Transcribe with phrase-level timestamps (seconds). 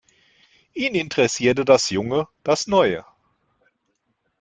[0.73, 3.05] Ihn interessierte das Junge, das Neue.